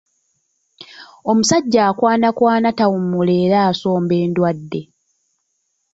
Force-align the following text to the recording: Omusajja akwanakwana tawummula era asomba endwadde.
Omusajja 1.29 1.81
akwanakwana 1.89 2.67
tawummula 2.77 3.33
era 3.43 3.57
asomba 3.69 4.13
endwadde. 4.23 4.81